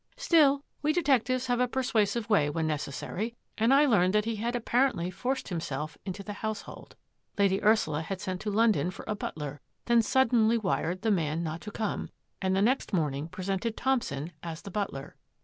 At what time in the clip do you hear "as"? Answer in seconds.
14.41-14.63